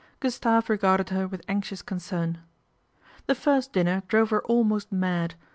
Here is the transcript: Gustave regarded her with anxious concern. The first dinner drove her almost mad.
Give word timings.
Gustave 0.19 0.65
regarded 0.67 1.09
her 1.09 1.27
with 1.27 1.43
anxious 1.47 1.83
concern. 1.83 2.39
The 3.27 3.35
first 3.35 3.71
dinner 3.71 4.01
drove 4.07 4.31
her 4.31 4.41
almost 4.45 4.91
mad. 4.91 5.35